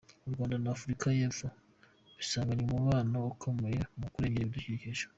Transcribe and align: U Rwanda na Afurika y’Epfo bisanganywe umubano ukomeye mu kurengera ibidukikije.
U 0.27 0.29
Rwanda 0.33 0.55
na 0.63 0.69
Afurika 0.75 1.05
y’Epfo 1.17 1.47
bisanganywe 2.17 2.63
umubano 2.65 3.15
ukomeye 3.33 3.79
mu 3.99 4.07
kurengera 4.13 4.45
ibidukikije. 4.45 5.03